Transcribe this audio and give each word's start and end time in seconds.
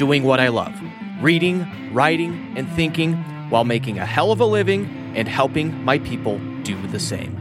doing 0.00 0.22
what 0.24 0.40
I 0.40 0.48
love 0.48 0.72
reading, 1.20 1.92
writing, 1.92 2.54
and 2.56 2.66
thinking 2.70 3.12
while 3.50 3.64
making 3.64 3.98
a 3.98 4.06
hell 4.06 4.32
of 4.32 4.40
a 4.40 4.46
living 4.46 5.12
and 5.14 5.28
helping 5.28 5.84
my 5.84 5.98
people 5.98 6.38
do 6.62 6.86
the 6.86 6.98
same. 6.98 7.36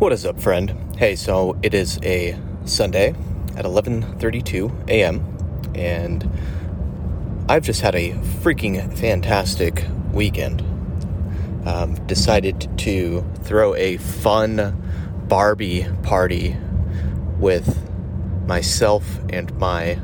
What 0.00 0.12
is 0.12 0.26
up, 0.26 0.40
friend? 0.40 0.74
Hey, 0.96 1.14
so 1.14 1.56
it 1.62 1.74
is 1.74 2.00
a 2.02 2.36
Sunday 2.64 3.10
at 3.56 3.64
11:32 3.64 4.88
a.m. 4.88 5.22
and 5.76 6.28
I've 7.48 7.62
just 7.62 7.82
had 7.82 7.94
a 7.94 8.14
freaking 8.42 8.92
fantastic 8.98 9.84
weekend. 10.12 10.62
Um, 11.64 11.94
decided 12.06 12.68
to 12.78 13.24
throw 13.44 13.76
a 13.76 13.98
fun 13.98 14.74
Barbie 15.28 15.86
party 16.02 16.56
with 17.38 17.87
myself 18.48 19.20
and 19.28 19.56
my 19.58 20.00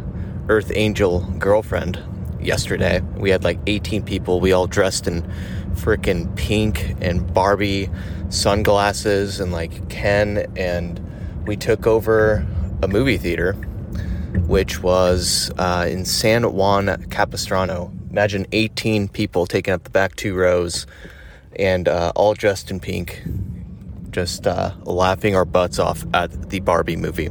Earth 0.49 0.71
Angel 0.75 1.21
girlfriend 1.39 2.01
yesterday. 2.41 3.01
We 3.17 3.31
had 3.31 3.43
like 3.43 3.59
18 3.67 4.05
people. 4.05 4.39
We 4.39 4.53
all 4.53 4.67
dressed 4.67 5.09
in 5.09 5.23
freaking 5.73 6.37
pink 6.37 6.95
and 7.01 7.33
Barbie 7.33 7.91
sunglasses 8.29 9.41
and 9.41 9.51
like 9.51 9.89
Ken. 9.89 10.47
And 10.57 11.01
we 11.47 11.57
took 11.57 11.87
over 11.87 12.47
a 12.83 12.87
movie 12.87 13.17
theater, 13.17 13.55
which 14.47 14.83
was 14.83 15.51
uh, 15.59 15.87
in 15.89 16.05
San 16.05 16.53
Juan 16.53 17.07
Capistrano. 17.09 17.91
Imagine 18.11 18.47
18 18.53 19.09
people 19.09 19.47
taking 19.47 19.73
up 19.75 19.85
the 19.85 19.91
back 19.91 20.15
two 20.17 20.35
rows 20.35 20.87
and 21.57 21.89
uh, 21.89 22.13
all 22.15 22.35
dressed 22.35 22.71
in 22.71 22.79
pink, 22.79 23.23
just 24.11 24.47
uh, 24.47 24.73
laughing 24.85 25.35
our 25.35 25.45
butts 25.45 25.79
off 25.79 26.05
at 26.13 26.51
the 26.51 26.61
Barbie 26.61 26.97
movie. 26.97 27.31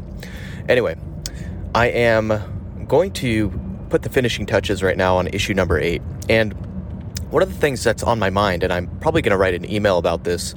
Anyway, 0.70 0.96
I 1.76 1.88
am 1.88 2.86
going 2.88 3.12
to 3.14 3.50
put 3.90 4.02
the 4.02 4.10
finishing 4.10 4.46
touches 4.46 4.82
right 4.82 4.98
now 4.98 5.18
on 5.18 5.28
issue 5.28 5.54
number 5.54 5.80
eight. 5.80 6.02
And 6.30 6.54
one 7.30 7.44
of 7.44 7.52
the 7.52 7.60
things 7.60 7.84
that's 7.84 8.04
on 8.04 8.20
my 8.20 8.30
mind, 8.30 8.64
and 8.64 8.72
I'm 8.72 8.88
probably 9.00 9.22
going 9.22 9.32
to 9.32 9.38
write 9.38 9.54
an 9.54 9.70
email 9.70 9.98
about 9.98 10.24
this, 10.24 10.56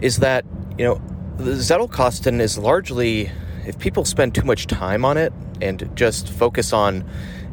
is 0.00 0.18
that, 0.18 0.44
you 0.78 0.84
know, 0.84 1.00
Zettelkasten 1.38 2.40
is 2.40 2.56
largely, 2.56 3.30
if 3.66 3.78
people 3.78 4.04
spend 4.04 4.34
too 4.34 4.44
much 4.44 4.66
time 4.66 5.04
on 5.04 5.16
it 5.16 5.32
and 5.60 5.90
just 5.94 6.30
focus 6.30 6.72
on 6.72 7.04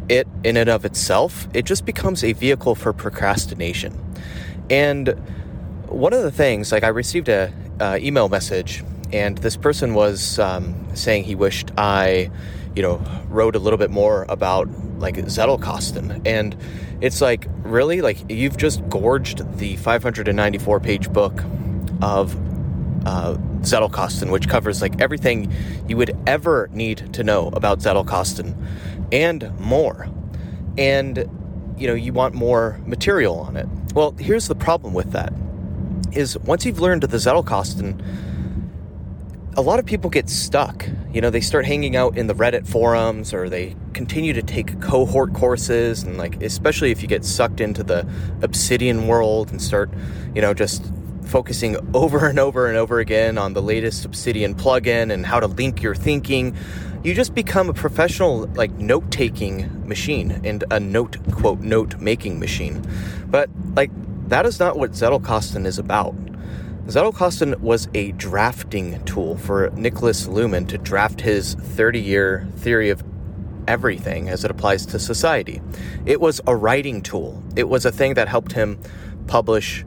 it 0.10 0.28
in 0.44 0.58
and 0.58 0.70
of 0.70 0.86
itself, 0.86 1.48
it 1.54 1.66
just 1.66 1.86
becomes 1.86 2.24
a 2.24 2.34
vehicle 2.34 2.76
for 2.76 2.94
procrastination. 2.94 3.94
And 4.70 5.10
one 5.88 6.14
of 6.14 6.24
the 6.24 6.32
things, 6.32 6.72
like 6.72 6.84
I 6.84 6.90
received 6.90 7.30
a 7.30 7.54
uh, 7.80 7.98
email 8.02 8.30
message 8.30 8.84
and 9.14 9.38
this 9.38 9.56
person 9.56 9.94
was 9.94 10.40
um, 10.40 10.96
saying 10.96 11.24
he 11.24 11.36
wished 11.36 11.72
I, 11.78 12.32
you 12.76 12.82
know, 12.82 13.00
wrote 13.30 13.56
a 13.56 13.60
little 13.60 13.78
bit 13.78 13.92
more 13.92 14.26
about 14.28 14.68
like 14.98 15.16
Zettelkasten. 15.16 16.26
And 16.26 16.58
it's 17.00 17.22
like, 17.22 17.48
really? 17.64 18.02
Like, 18.02 18.30
you've 18.30 18.58
just 18.58 18.88
gorged 18.90 19.60
the 19.60 19.76
594 19.78 20.80
page 20.80 21.14
book 21.14 21.44
of 22.02 22.36
uh, 23.06 23.36
Zettelkasten, 23.62 24.32
which 24.32 24.50
covers 24.50 24.82
like 24.82 25.00
everything 25.00 25.54
you 25.88 25.96
would 25.96 26.18
ever 26.26 26.70
need 26.74 27.14
to 27.14 27.24
know 27.24 27.50
about 27.50 27.80
Zettelkasten 27.80 28.56
and 29.12 29.58
more. 29.60 30.10
And, 30.76 31.30
you 31.78 31.88
know, 31.88 31.94
you 31.94 32.14
want 32.14 32.34
more 32.34 32.80
material 32.88 33.42
on 33.42 33.58
it. 33.58 33.68
Well, 33.94 34.16
here's 34.18 34.48
the 34.48 34.56
problem 34.56 34.96
with 34.96 35.12
that 35.12 35.34
is 36.14 36.38
once 36.40 36.66
you've 36.66 36.80
learned 36.80 37.04
the 37.04 37.18
Zettelkasten, 37.18 38.02
a 39.56 39.62
lot 39.62 39.80
of 39.80 39.86
people 39.86 40.10
get 40.10 40.30
stuck. 40.30 40.88
You 41.12 41.22
know, 41.22 41.30
they 41.30 41.42
start 41.42 41.66
hanging 41.66 41.96
out 41.96 42.18
in 42.18 42.28
the 42.28 42.34
Reddit 42.34 42.68
forums 42.68 43.34
or 43.34 43.50
they 43.50 43.76
continue 43.94 44.34
to 44.34 44.42
take 44.42 44.82
cohort 44.82 45.34
courses 45.34 46.02
and 46.02 46.18
like 46.18 46.42
especially 46.42 46.92
if 46.92 47.02
you 47.04 47.08
get 47.08 47.24
sucked 47.24 47.62
into 47.62 47.84
the 47.84 48.08
obsidian 48.42 49.08
world 49.08 49.52
and 49.52 49.62
start, 49.62 49.92
you 50.34 50.42
know, 50.42 50.54
just 50.54 50.84
focusing 51.26 51.78
over 51.94 52.28
and 52.28 52.40
over 52.40 52.68
and 52.68 52.78
over 52.78 53.00
again 53.00 53.38
on 53.38 53.54
the 53.54 53.62
latest 53.62 54.06
obsidian 54.06 54.56
plugin 54.56 55.12
and 55.12 55.26
how 55.26 55.40
to 55.40 55.48
link 55.48 55.84
your 55.84 55.94
thinking, 55.94 56.56
you 57.04 57.14
just 57.14 57.36
become 57.36 57.70
a 57.70 57.74
professional 57.74 58.48
like 58.56 58.72
note-taking 58.72 59.88
machine 59.88 60.42
and 60.44 60.64
a 60.72 60.80
note 60.80 61.18
quote 61.32 61.60
note 61.60 62.00
making 62.00 62.40
machine. 62.40 62.84
But 63.28 63.50
like 63.76 63.92
that 64.30 64.48
is 64.48 64.60
not 64.60 64.78
what 64.78 64.92
Zettelkasten 64.92 65.68
is 65.68 65.78
about. 65.78 66.16
Zettelkasten 66.88 67.60
was 67.60 67.88
a 67.94 68.12
drafting 68.14 69.02
tool 69.06 69.38
for 69.38 69.70
Nicholas 69.74 70.28
Luhmann 70.28 70.68
to 70.68 70.78
draft 70.78 71.22
his 71.22 71.54
30 71.54 72.02
year 72.02 72.46
theory 72.58 72.90
of 72.90 73.02
everything 73.70 74.28
as 74.28 74.44
it 74.44 74.52
applies 74.52 74.86
to 74.88 75.00
society. 75.00 75.62
It 76.06 76.20
was 76.20 76.42
a 76.46 76.54
writing 76.54 77.02
tool, 77.02 77.42
it 77.56 77.70
was 77.70 77.86
a 77.86 77.92
thing 77.92 78.16
that 78.16 78.28
helped 78.28 78.52
him 78.52 78.78
publish 79.28 79.86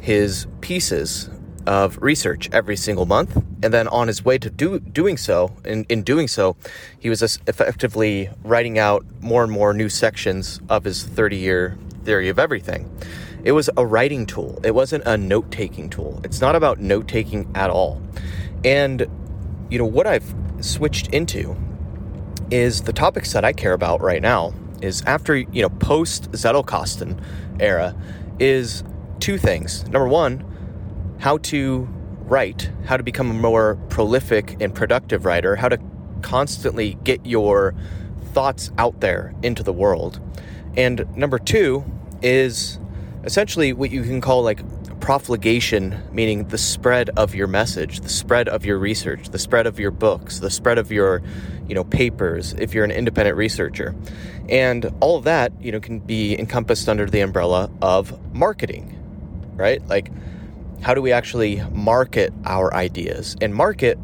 his 0.00 0.46
pieces 0.60 1.28
of 1.66 1.98
research 2.00 2.48
every 2.52 2.76
single 2.76 3.04
month. 3.04 3.36
And 3.62 3.74
then 3.74 3.88
on 3.88 4.06
his 4.06 4.24
way 4.24 4.38
to 4.38 4.48
do, 4.48 4.78
doing 4.78 5.16
so, 5.16 5.56
in, 5.64 5.84
in 5.88 6.02
doing 6.02 6.28
so, 6.28 6.56
he 7.00 7.10
was 7.10 7.20
effectively 7.48 8.30
writing 8.44 8.78
out 8.78 9.04
more 9.20 9.42
and 9.42 9.50
more 9.50 9.74
new 9.74 9.88
sections 9.88 10.60
of 10.68 10.84
his 10.84 11.02
30 11.02 11.36
year 11.36 11.76
theory 12.04 12.28
of 12.28 12.38
everything. 12.38 12.88
It 13.44 13.52
was 13.52 13.70
a 13.76 13.86
writing 13.86 14.26
tool. 14.26 14.58
It 14.64 14.74
wasn't 14.74 15.04
a 15.06 15.16
note 15.16 15.50
taking 15.50 15.88
tool. 15.88 16.20
It's 16.24 16.40
not 16.40 16.56
about 16.56 16.80
note 16.80 17.08
taking 17.08 17.50
at 17.54 17.70
all. 17.70 18.02
And, 18.64 19.06
you 19.70 19.78
know, 19.78 19.86
what 19.86 20.06
I've 20.06 20.34
switched 20.60 21.08
into 21.08 21.56
is 22.50 22.82
the 22.82 22.92
topics 22.92 23.32
that 23.32 23.44
I 23.44 23.52
care 23.52 23.72
about 23.72 24.00
right 24.00 24.22
now 24.22 24.54
is 24.80 25.02
after, 25.02 25.36
you 25.36 25.62
know, 25.62 25.68
post 25.68 26.30
Zettelkasten 26.32 27.20
era 27.60 27.94
is 28.38 28.84
two 29.20 29.38
things. 29.38 29.84
Number 29.84 30.08
one, 30.08 30.44
how 31.18 31.38
to 31.38 31.88
write, 32.20 32.70
how 32.84 32.96
to 32.96 33.02
become 33.02 33.30
a 33.30 33.34
more 33.34 33.76
prolific 33.88 34.56
and 34.60 34.74
productive 34.74 35.24
writer, 35.24 35.56
how 35.56 35.68
to 35.68 35.78
constantly 36.22 36.94
get 37.04 37.24
your 37.24 37.74
thoughts 38.32 38.70
out 38.78 39.00
there 39.00 39.34
into 39.42 39.62
the 39.62 39.72
world. 39.72 40.20
And 40.76 41.06
number 41.16 41.38
two 41.38 41.84
is 42.22 42.78
essentially 43.24 43.72
what 43.72 43.90
you 43.90 44.02
can 44.02 44.20
call 44.20 44.42
like 44.42 44.62
profligation, 45.00 46.00
meaning 46.12 46.48
the 46.48 46.58
spread 46.58 47.10
of 47.10 47.34
your 47.34 47.46
message, 47.46 48.00
the 48.00 48.08
spread 48.08 48.48
of 48.48 48.64
your 48.64 48.78
research, 48.78 49.30
the 49.30 49.38
spread 49.38 49.66
of 49.66 49.78
your 49.78 49.90
books, 49.90 50.40
the 50.40 50.50
spread 50.50 50.78
of 50.78 50.92
your, 50.92 51.22
you 51.66 51.74
know, 51.74 51.84
papers 51.84 52.54
if 52.58 52.74
you're 52.74 52.84
an 52.84 52.90
independent 52.90 53.36
researcher. 53.36 53.94
And 54.48 54.92
all 55.00 55.16
of 55.16 55.24
that, 55.24 55.52
you 55.60 55.72
know, 55.72 55.80
can 55.80 55.98
be 55.98 56.38
encompassed 56.38 56.88
under 56.88 57.06
the 57.06 57.20
umbrella 57.20 57.70
of 57.82 58.34
marketing, 58.34 58.98
right? 59.56 59.86
Like 59.88 60.10
how 60.82 60.94
do 60.94 61.02
we 61.02 61.12
actually 61.12 61.62
market 61.72 62.32
our 62.44 62.72
ideas? 62.74 63.36
And 63.40 63.54
market, 63.54 63.98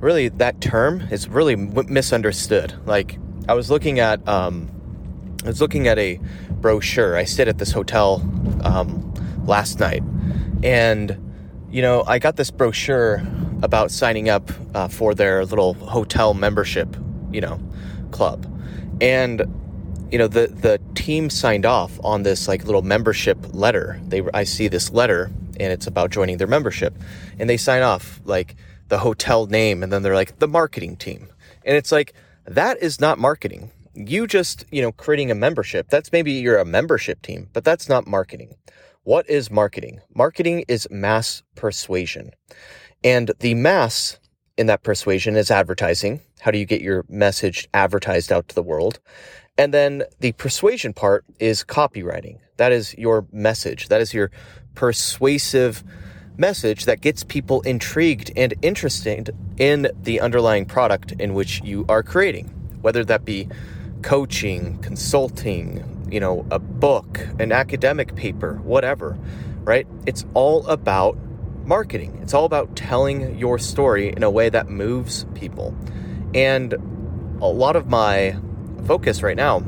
really 0.00 0.28
that 0.28 0.60
term 0.60 1.02
is 1.10 1.28
really 1.28 1.56
misunderstood. 1.56 2.74
Like 2.86 3.18
I 3.48 3.54
was 3.54 3.70
looking 3.70 3.98
at 4.00 4.26
um 4.28 4.70
I 5.44 5.48
was 5.48 5.60
looking 5.60 5.88
at 5.88 5.98
a 5.98 6.20
brochure. 6.50 7.16
I 7.16 7.24
stayed 7.24 7.48
at 7.48 7.58
this 7.58 7.72
hotel 7.72 8.18
um, 8.64 9.12
last 9.44 9.80
night, 9.80 10.02
and 10.62 11.16
you 11.70 11.82
know, 11.82 12.04
I 12.06 12.18
got 12.18 12.36
this 12.36 12.50
brochure 12.50 13.22
about 13.62 13.90
signing 13.90 14.28
up 14.28 14.50
uh, 14.74 14.88
for 14.88 15.14
their 15.14 15.44
little 15.44 15.74
hotel 15.74 16.34
membership, 16.34 16.96
you 17.30 17.40
know, 17.40 17.60
club, 18.10 18.46
and 19.00 19.42
you 20.10 20.18
know, 20.18 20.26
the 20.26 20.48
the 20.48 20.80
team 20.94 21.30
signed 21.30 21.64
off 21.64 21.98
on 22.02 22.22
this 22.22 22.48
like 22.48 22.64
little 22.64 22.82
membership 22.82 23.38
letter. 23.52 24.00
They 24.04 24.22
I 24.34 24.44
see 24.44 24.68
this 24.68 24.90
letter, 24.90 25.30
and 25.58 25.72
it's 25.72 25.86
about 25.86 26.10
joining 26.10 26.38
their 26.38 26.48
membership, 26.48 26.94
and 27.38 27.48
they 27.48 27.56
sign 27.56 27.82
off 27.82 28.20
like 28.24 28.56
the 28.88 28.98
hotel 28.98 29.46
name, 29.46 29.82
and 29.82 29.92
then 29.92 30.02
they're 30.02 30.14
like 30.14 30.38
the 30.38 30.48
marketing 30.48 30.96
team, 30.96 31.28
and 31.64 31.76
it's 31.76 31.92
like 31.92 32.12
that 32.46 32.82
is 32.82 33.00
not 33.00 33.18
marketing 33.18 33.70
you 33.94 34.26
just, 34.26 34.64
you 34.70 34.82
know, 34.82 34.92
creating 34.92 35.30
a 35.30 35.34
membership, 35.34 35.88
that's 35.88 36.12
maybe 36.12 36.32
you're 36.32 36.58
a 36.58 36.64
membership 36.64 37.22
team, 37.22 37.48
but 37.52 37.64
that's 37.64 37.88
not 37.88 38.06
marketing. 38.06 38.54
What 39.02 39.28
is 39.28 39.50
marketing? 39.50 40.00
Marketing 40.14 40.64
is 40.68 40.86
mass 40.90 41.42
persuasion. 41.56 42.32
And 43.02 43.32
the 43.40 43.54
mass 43.54 44.18
in 44.56 44.66
that 44.66 44.82
persuasion 44.82 45.36
is 45.36 45.50
advertising. 45.50 46.20
How 46.40 46.50
do 46.50 46.58
you 46.58 46.66
get 46.66 46.82
your 46.82 47.04
message 47.08 47.68
advertised 47.72 48.30
out 48.30 48.48
to 48.48 48.54
the 48.54 48.62
world? 48.62 49.00
And 49.56 49.74
then 49.74 50.04
the 50.20 50.32
persuasion 50.32 50.92
part 50.92 51.24
is 51.38 51.64
copywriting. 51.64 52.38
That 52.58 52.72
is 52.72 52.94
your 52.96 53.26
message. 53.32 53.88
That 53.88 54.00
is 54.00 54.12
your 54.12 54.30
persuasive 54.74 55.82
message 56.36 56.84
that 56.84 57.00
gets 57.00 57.24
people 57.24 57.60
intrigued 57.62 58.32
and 58.36 58.54
interested 58.62 59.34
in 59.58 59.90
the 60.02 60.20
underlying 60.20 60.64
product 60.66 61.12
in 61.12 61.34
which 61.34 61.60
you 61.62 61.84
are 61.88 62.02
creating, 62.02 62.46
whether 62.80 63.04
that 63.04 63.24
be 63.24 63.48
coaching, 64.02 64.78
consulting, 64.78 66.08
you 66.10 66.20
know, 66.20 66.46
a 66.50 66.58
book, 66.58 67.20
an 67.38 67.52
academic 67.52 68.14
paper, 68.16 68.56
whatever, 68.62 69.18
right? 69.64 69.86
It's 70.06 70.24
all 70.34 70.66
about 70.66 71.16
marketing. 71.64 72.18
It's 72.22 72.34
all 72.34 72.44
about 72.44 72.74
telling 72.74 73.38
your 73.38 73.58
story 73.58 74.08
in 74.08 74.22
a 74.22 74.30
way 74.30 74.48
that 74.48 74.68
moves 74.68 75.24
people. 75.34 75.74
And 76.34 76.74
a 77.40 77.46
lot 77.46 77.76
of 77.76 77.88
my 77.88 78.36
focus 78.86 79.22
right 79.22 79.36
now 79.36 79.62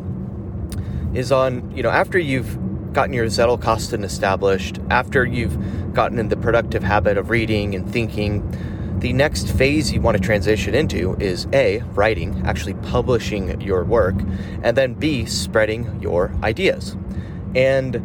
is 1.15 1.31
on, 1.31 1.77
you 1.77 1.83
know, 1.83 1.91
after 1.91 2.19
you've 2.19 2.59
gotten 2.93 3.13
your 3.13 3.27
Zettelkasten 3.27 4.05
established, 4.05 4.79
after 4.91 5.25
you've 5.25 5.95
gotten 5.95 6.19
in 6.19 6.29
the 6.29 6.37
productive 6.37 6.83
habit 6.83 7.17
of 7.19 7.31
reading 7.31 7.75
and 7.75 7.91
thinking, 7.91 8.41
the 9.03 9.13
next 9.13 9.51
phase 9.51 9.93
you 9.93 10.01
want 10.01 10.17
to 10.17 10.23
transition 10.23 10.77
into 10.77 11.17
is 11.17 11.49
A, 11.53 11.81
writing, 11.95 12.41
actually 12.47 12.75
publishing 12.75 13.61
your 13.61 13.83
work, 13.83 14.15
and 14.63 14.77
then 14.77 14.95
B, 14.95 15.27
spreading 15.27 16.01
your 16.01 16.33
ideas. 16.45 16.97
And 17.57 18.01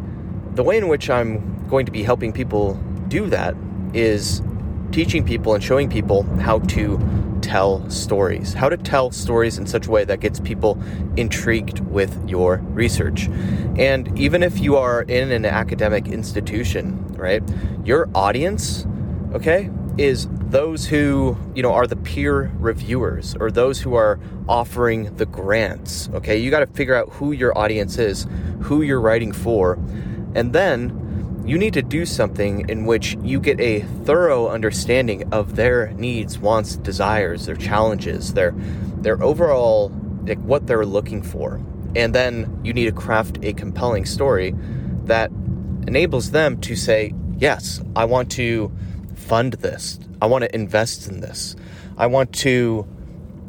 the 0.56 0.64
way 0.64 0.76
in 0.76 0.88
which 0.88 1.08
I'm 1.08 1.68
going 1.68 1.86
to 1.86 1.92
be 1.92 2.02
helping 2.02 2.32
people 2.32 2.74
do 3.06 3.28
that 3.28 3.54
is 3.94 4.42
teaching 4.90 5.24
people 5.24 5.54
and 5.54 5.62
showing 5.62 5.88
people 5.88 6.24
how 6.40 6.58
to 6.60 6.98
tell 7.42 7.88
stories, 7.88 8.52
how 8.54 8.68
to 8.68 8.76
tell 8.76 9.12
stories 9.12 9.56
in 9.56 9.68
such 9.68 9.86
a 9.86 9.90
way 9.92 10.04
that 10.04 10.18
gets 10.18 10.40
people 10.40 10.82
intrigued 11.16 11.78
with 11.78 12.28
your 12.28 12.56
research. 12.72 13.28
And 13.76 14.18
even 14.18 14.42
if 14.42 14.58
you 14.58 14.76
are 14.76 15.02
in 15.02 15.30
an 15.30 15.44
academic 15.44 16.08
institution, 16.08 17.06
right, 17.14 17.42
your 17.84 18.10
audience, 18.16 18.84
okay, 19.32 19.70
is 19.96 20.26
those 20.50 20.86
who, 20.86 21.36
you 21.54 21.62
know, 21.62 21.72
are 21.72 21.86
the 21.86 21.96
peer 21.96 22.50
reviewers 22.58 23.36
or 23.38 23.50
those 23.50 23.80
who 23.80 23.94
are 23.94 24.18
offering 24.48 25.14
the 25.16 25.26
grants, 25.26 26.08
okay? 26.14 26.38
You 26.38 26.50
got 26.50 26.60
to 26.60 26.66
figure 26.66 26.94
out 26.94 27.10
who 27.10 27.32
your 27.32 27.56
audience 27.56 27.98
is, 27.98 28.26
who 28.62 28.82
you're 28.82 29.00
writing 29.00 29.32
for, 29.32 29.74
and 30.34 30.52
then 30.52 31.42
you 31.44 31.58
need 31.58 31.74
to 31.74 31.82
do 31.82 32.04
something 32.04 32.68
in 32.68 32.86
which 32.86 33.16
you 33.22 33.40
get 33.40 33.60
a 33.60 33.80
thorough 34.04 34.48
understanding 34.48 35.32
of 35.32 35.56
their 35.56 35.92
needs, 35.92 36.38
wants, 36.38 36.76
desires, 36.76 37.46
their 37.46 37.56
challenges, 37.56 38.34
their 38.34 38.52
their 38.98 39.22
overall 39.22 39.90
like 40.26 40.40
what 40.40 40.66
they're 40.66 40.84
looking 40.84 41.22
for. 41.22 41.60
And 41.96 42.14
then 42.14 42.60
you 42.62 42.72
need 42.72 42.84
to 42.84 42.92
craft 42.92 43.38
a 43.42 43.52
compelling 43.54 44.04
story 44.04 44.54
that 45.04 45.30
enables 45.86 46.32
them 46.32 46.60
to 46.60 46.76
say, 46.76 47.14
"Yes, 47.38 47.80
I 47.96 48.04
want 48.04 48.30
to 48.32 48.70
fund 49.14 49.54
this. 49.54 49.98
I 50.20 50.26
want 50.26 50.44
to 50.44 50.54
invest 50.54 51.08
in 51.08 51.20
this. 51.20 51.56
I 51.96 52.06
want 52.06 52.32
to 52.36 52.86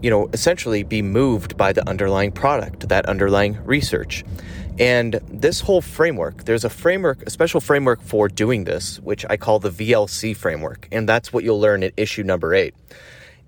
you 0.01 0.09
know, 0.09 0.29
essentially 0.33 0.83
be 0.83 1.01
moved 1.01 1.57
by 1.57 1.73
the 1.73 1.87
underlying 1.87 2.31
product, 2.31 2.87
that 2.89 3.05
underlying 3.07 3.63
research. 3.65 4.23
And 4.79 5.19
this 5.27 5.59
whole 5.59 5.81
framework, 5.81 6.45
there's 6.45 6.63
a 6.63 6.69
framework, 6.69 7.23
a 7.23 7.29
special 7.29 7.59
framework 7.59 8.01
for 8.01 8.29
doing 8.29 8.63
this, 8.63 8.99
which 9.01 9.25
I 9.29 9.35
call 9.35 9.59
the 9.59 9.69
VLC 9.69 10.35
framework. 10.35 10.87
And 10.91 11.07
that's 11.07 11.33
what 11.33 11.43
you'll 11.43 11.59
learn 11.59 11.83
at 11.83 11.93
issue 11.97 12.23
number 12.23 12.53
eight. 12.53 12.73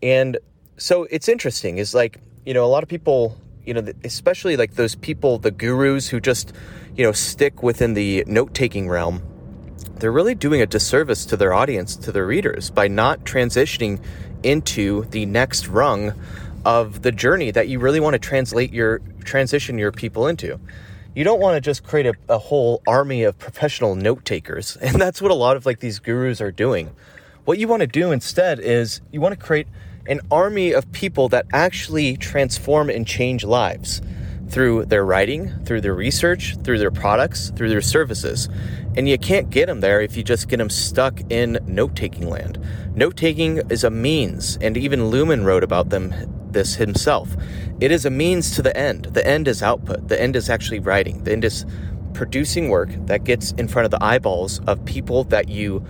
And 0.03 0.37
so 0.75 1.07
it's 1.09 1.29
interesting, 1.29 1.77
is 1.77 1.95
like, 1.95 2.19
you 2.45 2.53
know, 2.53 2.65
a 2.65 2.67
lot 2.67 2.83
of 2.83 2.89
people, 2.89 3.37
you 3.65 3.73
know, 3.73 3.87
especially 4.03 4.57
like 4.57 4.75
those 4.75 4.95
people, 4.95 5.37
the 5.37 5.51
gurus 5.51 6.09
who 6.09 6.19
just, 6.19 6.51
you 6.97 7.05
know, 7.05 7.13
stick 7.13 7.63
within 7.63 7.93
the 7.93 8.25
note 8.27 8.53
taking 8.53 8.89
realm, 8.89 9.21
they're 10.01 10.11
really 10.11 10.35
doing 10.35 10.61
a 10.61 10.65
disservice 10.65 11.25
to 11.27 11.37
their 11.37 11.53
audience, 11.53 11.95
to 11.95 12.11
their 12.11 12.25
readers, 12.25 12.69
by 12.69 12.89
not 12.89 13.23
transitioning 13.23 14.01
into 14.43 15.05
the 15.05 15.25
next 15.25 15.67
rung 15.67 16.13
of 16.65 17.01
the 17.01 17.11
journey 17.11 17.51
that 17.51 17.69
you 17.69 17.79
really 17.79 17.99
want 17.99 18.13
to 18.13 18.19
translate 18.19 18.73
your 18.73 18.99
transition 19.23 19.77
your 19.77 19.91
people 19.91 20.27
into 20.27 20.59
you 21.13 21.23
don't 21.23 21.41
want 21.41 21.55
to 21.55 21.61
just 21.61 21.83
create 21.83 22.05
a, 22.05 22.13
a 22.29 22.37
whole 22.37 22.81
army 22.87 23.23
of 23.23 23.37
professional 23.37 23.95
note 23.95 24.23
takers. 24.25 24.77
And 24.81 24.99
that's 24.99 25.21
what 25.21 25.31
a 25.31 25.35
lot 25.35 25.57
of 25.57 25.65
like 25.65 25.79
these 25.79 25.99
gurus 25.99 26.41
are 26.41 26.51
doing. 26.51 26.91
What 27.45 27.57
you 27.57 27.67
want 27.67 27.81
to 27.81 27.87
do 27.87 28.11
instead 28.11 28.59
is 28.59 29.01
you 29.11 29.21
want 29.21 29.37
to 29.37 29.45
create 29.45 29.67
an 30.07 30.21
army 30.31 30.73
of 30.73 30.91
people 30.91 31.29
that 31.29 31.45
actually 31.53 32.17
transform 32.17 32.89
and 32.89 33.05
change 33.05 33.43
lives 33.43 34.01
through 34.49 34.85
their 34.85 35.05
writing, 35.05 35.49
through 35.65 35.81
their 35.81 35.93
research, 35.93 36.57
through 36.63 36.79
their 36.79 36.91
products, 36.91 37.51
through 37.51 37.69
their 37.69 37.81
services. 37.81 38.49
And 38.97 39.07
you 39.07 39.17
can't 39.17 39.49
get 39.49 39.67
them 39.67 39.79
there 39.79 40.01
if 40.01 40.17
you 40.17 40.23
just 40.23 40.49
get 40.49 40.57
them 40.57 40.69
stuck 40.69 41.19
in 41.31 41.59
note 41.65 41.95
taking 41.95 42.29
land. 42.29 42.59
Note 42.93 43.15
taking 43.15 43.59
is 43.69 43.83
a 43.83 43.89
means, 43.89 44.57
and 44.59 44.75
even 44.75 45.11
Luhmann 45.11 45.45
wrote 45.45 45.63
about 45.63 45.89
them 45.89 46.13
this 46.51 46.75
himself. 46.75 47.29
It 47.79 47.91
is 47.91 48.05
a 48.05 48.09
means 48.09 48.55
to 48.55 48.61
the 48.61 48.75
end. 48.75 49.05
The 49.05 49.25
end 49.25 49.47
is 49.47 49.63
output. 49.63 50.09
The 50.09 50.21
end 50.21 50.35
is 50.35 50.49
actually 50.49 50.79
writing. 50.79 51.23
The 51.23 51.31
end 51.31 51.45
is 51.45 51.65
producing 52.13 52.69
work 52.69 52.89
that 53.07 53.23
gets 53.23 53.53
in 53.53 53.67
front 53.67 53.85
of 53.85 53.91
the 53.91 54.03
eyeballs 54.03 54.59
of 54.67 54.83
people 54.83 55.23
that 55.25 55.47
you 55.47 55.85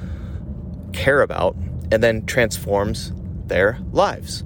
care 0.94 1.22
about 1.22 1.56
and 1.92 2.04
then 2.04 2.26
transforms 2.26 3.12
their 3.48 3.80
lives 3.92 4.44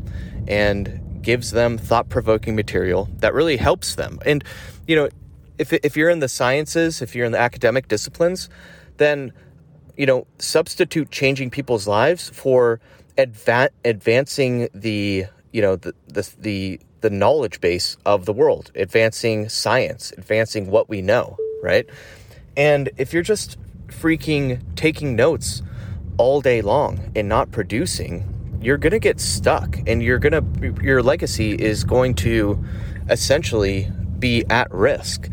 and 0.48 1.02
gives 1.22 1.52
them 1.52 1.78
thought 1.78 2.08
provoking 2.08 2.56
material 2.56 3.10
that 3.18 3.34
really 3.34 3.58
helps 3.58 3.96
them. 3.96 4.20
And, 4.26 4.44
you 4.88 4.96
know, 4.96 5.10
if, 5.58 5.74
if 5.74 5.96
you're 5.96 6.10
in 6.10 6.20
the 6.20 6.28
sciences, 6.28 7.02
if 7.02 7.16
you're 7.16 7.26
in 7.26 7.32
the 7.32 7.40
academic 7.40 7.88
disciplines, 7.88 8.50
then, 8.98 9.32
you 9.98 10.06
know, 10.06 10.28
substitute 10.40 11.12
changing 11.12 11.50
people's 11.50 11.88
lives 11.88 12.30
for 12.30 12.80
adva- 13.18 13.70
advancing 13.84 14.70
the 14.74 15.26
you 15.52 15.62
know 15.62 15.78
the 15.78 15.94
the 16.08 16.30
the, 16.40 16.80
the 17.02 17.10
knowledge 17.10 17.62
base 17.62 17.96
of 18.06 18.26
the 18.26 18.34
world, 18.34 18.72
advancing 18.76 19.48
science, 19.48 20.12
advancing 20.18 20.70
what 20.70 20.90
we 20.90 21.02
know, 21.02 21.38
right? 21.64 21.88
And 22.58 22.90
if 22.98 23.14
you're 23.14 23.24
just 23.24 23.58
freaking 23.88 24.62
taking 24.76 25.16
notes 25.16 25.62
all 26.18 26.42
day 26.42 26.62
long 26.62 27.12
and 27.16 27.30
not 27.30 27.52
producing, 27.52 28.60
you're 28.62 28.78
going 28.78 28.92
to 28.92 29.00
get 29.00 29.20
stuck 29.20 29.78
and 29.88 30.04
you're 30.04 30.20
going 30.20 30.34
to 30.34 30.84
your 30.84 31.02
legacy 31.02 31.54
is 31.54 31.84
going 31.84 32.16
to 32.16 32.62
essentially 33.10 33.90
be 34.20 34.44
at 34.50 34.72
risk. 34.74 35.30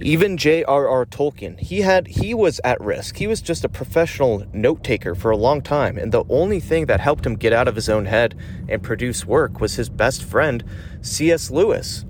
Even 0.00 0.36
J.R.R. 0.36 1.06
Tolkien, 1.06 1.58
he 1.60 1.82
had 1.82 2.08
he 2.08 2.34
was 2.34 2.60
at 2.64 2.80
risk. 2.80 3.16
He 3.16 3.28
was 3.28 3.40
just 3.40 3.64
a 3.64 3.68
professional 3.68 4.44
note 4.52 4.82
taker 4.82 5.14
for 5.14 5.30
a 5.30 5.36
long 5.36 5.62
time, 5.62 5.96
and 5.96 6.10
the 6.10 6.24
only 6.28 6.58
thing 6.58 6.86
that 6.86 6.98
helped 6.98 7.24
him 7.24 7.36
get 7.36 7.52
out 7.52 7.68
of 7.68 7.76
his 7.76 7.88
own 7.88 8.06
head 8.06 8.36
and 8.68 8.82
produce 8.82 9.24
work 9.24 9.60
was 9.60 9.76
his 9.76 9.88
best 9.88 10.24
friend, 10.24 10.64
C.S. 11.02 11.50
Lewis, 11.50 12.04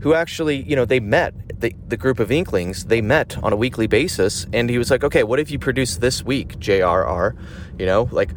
who 0.00 0.12
actually, 0.12 0.62
you 0.62 0.74
know, 0.74 0.84
they 0.84 0.98
met 0.98 1.34
the, 1.60 1.74
the 1.86 1.96
group 1.96 2.18
of 2.18 2.32
Inklings. 2.32 2.86
They 2.86 3.00
met 3.00 3.38
on 3.42 3.52
a 3.52 3.56
weekly 3.56 3.86
basis, 3.86 4.46
and 4.52 4.68
he 4.68 4.78
was 4.78 4.90
like, 4.90 5.04
"Okay, 5.04 5.22
what 5.22 5.38
have 5.38 5.50
you 5.50 5.58
produced 5.58 6.00
this 6.00 6.24
week, 6.24 6.58
J.R.R.? 6.58 7.36
You 7.78 7.86
know, 7.86 8.08
like 8.10 8.32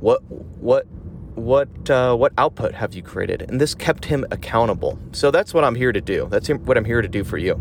what 0.00 0.22
what 0.30 0.86
what 1.34 1.90
uh, 1.90 2.14
what 2.14 2.32
output 2.38 2.74
have 2.74 2.94
you 2.94 3.02
created? 3.02 3.42
And 3.42 3.60
this 3.60 3.74
kept 3.74 4.04
him 4.04 4.24
accountable. 4.30 4.98
So 5.12 5.30
that's 5.30 5.52
what 5.52 5.64
i'm 5.64 5.74
here 5.74 5.92
to 5.92 6.00
do. 6.00 6.26
That's 6.30 6.48
what 6.48 6.76
i'm 6.76 6.84
here 6.84 7.02
to 7.02 7.08
do 7.08 7.24
for 7.24 7.38
you. 7.38 7.60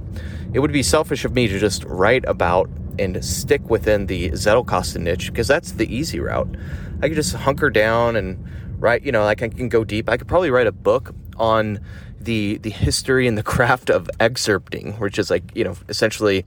It 0.54 0.60
would 0.60 0.72
be 0.72 0.84
selfish 0.84 1.26
of 1.26 1.34
me 1.34 1.48
to 1.48 1.60
just 1.60 1.84
write 1.86 2.26
about 2.26 2.70
and 3.00 3.24
stick 3.26 3.68
within 3.70 4.06
the 4.06 4.30
zettelkasten 4.32 5.02
niche 5.02 5.32
because 5.32 5.48
that's 5.48 5.74
the 5.74 5.94
easy 5.94 6.20
route. 6.20 6.56
I 7.02 7.08
could 7.08 7.16
just 7.16 7.34
hunker 7.34 7.70
down 7.70 8.16
and 8.16 8.44
write 8.80 9.04
you 9.04 9.12
know 9.12 9.24
like 9.24 9.42
i 9.42 9.50
can 9.50 9.70
go 9.70 9.84
deep. 9.84 10.10
I 10.10 10.18
could 10.18 10.28
probably 10.28 10.52
write 10.52 10.68
a 10.68 10.72
book 10.72 11.14
on 11.38 11.80
the 12.20 12.58
the 12.58 12.70
history 12.70 13.28
and 13.28 13.38
the 13.38 13.44
craft 13.54 13.90
of 13.90 14.10
excerpting 14.20 15.00
which 15.00 15.18
is 15.18 15.30
like 15.30 15.44
you 15.56 15.64
know 15.64 15.76
essentially 15.90 16.46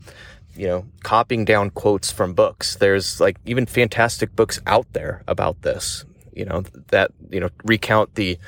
you 0.54 0.66
know 0.66 0.86
copying 1.02 1.44
down 1.44 1.70
quotes 1.70 2.12
from 2.12 2.34
books. 2.34 2.76
There's 2.76 3.20
like 3.20 3.38
even 3.46 3.66
fantastic 3.66 4.36
books 4.36 4.60
out 4.66 4.86
there 4.92 5.22
about 5.26 5.62
this 5.62 6.04
you 6.36 6.44
know 6.44 6.62
that 6.88 7.10
you 7.30 7.40
know 7.40 7.48
recount 7.64 8.14
the 8.14 8.38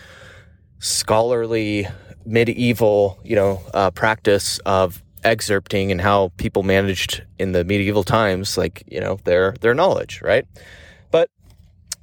scholarly 0.79 1.87
medieval 2.25 3.19
you 3.25 3.35
know 3.35 3.61
uh, 3.75 3.91
practice 3.91 4.59
of 4.67 5.03
excerpting 5.25 5.91
and 5.91 6.01
how 6.01 6.31
people 6.37 6.63
managed 6.63 7.25
in 7.39 7.53
the 7.53 7.65
medieval 7.65 8.05
times 8.05 8.57
like 8.57 8.83
you 8.87 9.01
know 9.01 9.19
their 9.25 9.55
their 9.61 9.75
knowledge 9.75 10.21
right? 10.23 10.47
But 11.11 11.31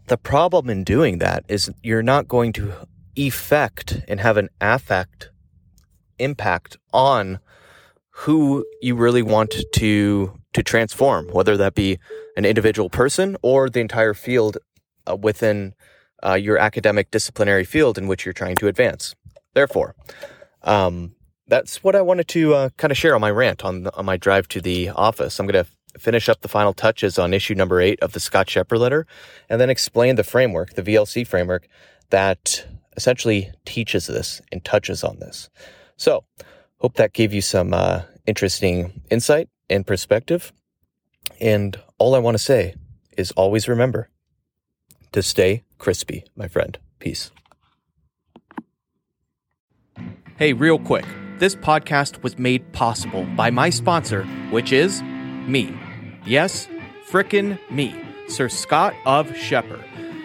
the 0.07 0.17
problem 0.17 0.69
in 0.69 0.83
doing 0.83 1.19
that 1.19 1.45
is 1.47 1.71
you're 1.81 2.03
not 2.03 2.27
going 2.27 2.53
to 2.53 2.73
effect 3.15 4.01
and 4.07 4.19
have 4.19 4.37
an 4.37 4.49
affect 4.59 5.29
impact 6.19 6.77
on 6.93 7.39
who 8.09 8.65
you 8.81 8.95
really 8.95 9.21
want 9.21 9.55
to 9.73 10.39
to 10.53 10.63
transform 10.63 11.27
whether 11.29 11.57
that 11.57 11.75
be 11.75 11.99
an 12.37 12.45
individual 12.45 12.89
person 12.89 13.35
or 13.41 13.69
the 13.69 13.81
entire 13.81 14.13
field 14.13 14.57
uh, 15.07 15.15
within 15.15 15.73
uh, 16.25 16.33
your 16.33 16.57
academic 16.57 17.11
disciplinary 17.11 17.63
field 17.63 17.97
in 17.97 18.07
which 18.07 18.25
you're 18.25 18.33
trying 18.33 18.55
to 18.55 18.67
advance. 18.67 19.15
Therefore, 19.53 19.95
um, 20.63 21.15
that's 21.47 21.83
what 21.83 21.95
I 21.95 22.01
wanted 22.01 22.27
to 22.29 22.53
uh, 22.53 22.69
kind 22.77 22.91
of 22.91 22.97
share 22.97 23.15
on 23.15 23.21
my 23.21 23.31
rant 23.31 23.63
on, 23.63 23.83
the, 23.83 23.95
on 23.95 24.05
my 24.05 24.17
drive 24.17 24.47
to 24.49 24.61
the 24.61 24.89
office. 24.89 25.39
I'm 25.39 25.47
going 25.47 25.63
to 25.63 25.71
finish 25.99 26.27
up 26.27 26.41
the 26.41 26.47
final 26.47 26.73
touches 26.73 27.17
on 27.19 27.33
issue 27.33 27.55
number 27.55 27.79
eight 27.79 27.99
of 28.01 28.13
the 28.13 28.19
Scott 28.19 28.47
Scheper 28.47 28.77
letter, 28.77 29.05
and 29.49 29.61
then 29.61 29.69
explain 29.69 30.15
the 30.15 30.23
framework, 30.23 30.73
the 30.73 30.83
VLC 30.83 31.25
framework, 31.25 31.67
that 32.09 32.65
essentially 32.97 33.51
teaches 33.65 34.07
this 34.07 34.41
and 34.51 34.63
touches 34.63 35.03
on 35.03 35.19
this. 35.19 35.49
So, 35.97 36.25
hope 36.79 36.95
that 36.95 37.13
gave 37.13 37.33
you 37.33 37.41
some 37.41 37.73
uh, 37.73 38.01
interesting 38.25 39.01
insight 39.09 39.49
and 39.69 39.85
perspective. 39.85 40.51
And 41.39 41.79
all 41.97 42.15
I 42.15 42.19
want 42.19 42.35
to 42.35 42.43
say 42.43 42.75
is 43.17 43.31
always 43.31 43.67
remember 43.67 44.09
to 45.15 45.23
stay 45.23 45.63
crispy, 45.77 46.25
my 46.35 46.45
friend. 46.49 46.77
Peace. 46.99 47.31
Hey, 50.35 50.51
real 50.51 50.77
quick. 50.77 51.05
This 51.39 51.55
podcast 51.55 52.21
was 52.21 52.37
made 52.37 52.69
possible 52.73 53.25
by 53.37 53.49
my 53.49 53.69
sponsor, 53.69 54.23
which 54.51 54.73
is 54.73 55.01
me. 55.47 55.73
Yes, 56.25 56.67
frickin' 57.09 57.57
me, 57.71 57.95
Sir 58.27 58.49
Scott 58.49 58.93
of 59.05 59.27
Scheper. 59.29 59.81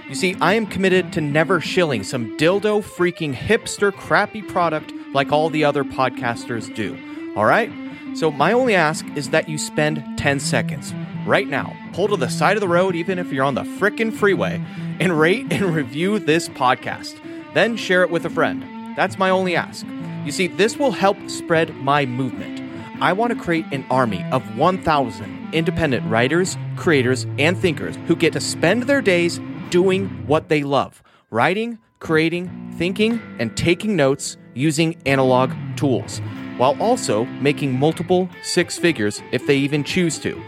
You 0.08 0.16
see, 0.16 0.36
I 0.40 0.54
am 0.54 0.66
committed 0.66 1.12
to 1.12 1.20
never 1.20 1.60
shilling 1.60 2.02
some 2.02 2.36
dildo 2.36 2.82
freaking 2.82 3.32
hipster 3.32 3.92
crappy 3.92 4.42
product 4.42 4.92
like 5.14 5.30
all 5.30 5.50
the 5.50 5.64
other 5.64 5.84
podcasters 5.84 6.74
do. 6.74 6.98
All 7.36 7.44
right? 7.44 7.70
So, 8.14 8.32
my 8.32 8.50
only 8.50 8.74
ask 8.74 9.06
is 9.14 9.30
that 9.30 9.48
you 9.48 9.56
spend 9.56 10.02
10 10.18 10.40
seconds 10.40 10.92
right 11.26 11.48
now, 11.48 11.76
pull 11.92 12.08
to 12.08 12.16
the 12.16 12.28
side 12.28 12.56
of 12.56 12.60
the 12.60 12.68
road, 12.68 12.94
even 12.94 13.18
if 13.18 13.32
you're 13.32 13.44
on 13.44 13.54
the 13.54 13.62
frickin' 13.62 14.12
freeway, 14.12 14.62
and 15.00 15.18
rate 15.18 15.46
and 15.50 15.74
review 15.74 16.18
this 16.18 16.48
podcast. 16.48 17.18
Then 17.54 17.76
share 17.76 18.02
it 18.02 18.10
with 18.10 18.24
a 18.24 18.30
friend. 18.30 18.62
That's 18.96 19.18
my 19.18 19.30
only 19.30 19.56
ask. 19.56 19.86
You 20.24 20.32
see, 20.32 20.46
this 20.46 20.76
will 20.76 20.92
help 20.92 21.16
spread 21.28 21.74
my 21.76 22.06
movement. 22.06 22.60
I 23.02 23.12
want 23.14 23.32
to 23.32 23.38
create 23.38 23.64
an 23.72 23.86
army 23.90 24.24
of 24.30 24.56
1,000 24.56 25.54
independent 25.54 26.08
writers, 26.10 26.56
creators, 26.76 27.26
and 27.38 27.56
thinkers 27.56 27.96
who 28.06 28.14
get 28.14 28.32
to 28.34 28.40
spend 28.40 28.84
their 28.84 29.00
days 29.00 29.40
doing 29.70 30.08
what 30.26 30.48
they 30.48 30.62
love 30.62 31.02
writing, 31.30 31.78
creating, 32.00 32.74
thinking, 32.76 33.20
and 33.38 33.56
taking 33.56 33.94
notes 33.94 34.36
using 34.54 34.96
analog 35.06 35.52
tools, 35.76 36.20
while 36.56 36.76
also 36.82 37.24
making 37.24 37.78
multiple 37.78 38.28
six 38.42 38.76
figures 38.76 39.22
if 39.30 39.46
they 39.46 39.56
even 39.56 39.84
choose 39.84 40.18
to. 40.18 40.40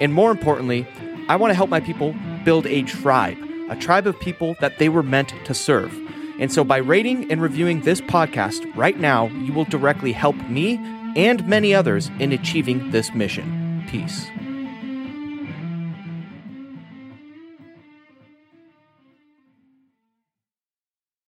And 0.00 0.12
more 0.12 0.30
importantly, 0.30 0.86
I 1.28 1.36
want 1.36 1.50
to 1.50 1.54
help 1.54 1.70
my 1.70 1.80
people 1.80 2.14
build 2.44 2.66
a 2.66 2.82
tribe, 2.82 3.38
a 3.68 3.76
tribe 3.76 4.06
of 4.06 4.18
people 4.20 4.56
that 4.60 4.78
they 4.78 4.88
were 4.88 5.02
meant 5.02 5.34
to 5.44 5.54
serve. 5.54 5.92
And 6.38 6.52
so 6.52 6.64
by 6.64 6.76
rating 6.76 7.30
and 7.30 7.40
reviewing 7.40 7.80
this 7.80 8.00
podcast 8.00 8.64
right 8.76 8.98
now, 8.98 9.26
you 9.28 9.52
will 9.52 9.64
directly 9.64 10.12
help 10.12 10.36
me 10.48 10.76
and 11.16 11.46
many 11.48 11.74
others 11.74 12.10
in 12.20 12.32
achieving 12.32 12.90
this 12.90 13.14
mission. 13.14 13.84
Peace. 13.88 14.28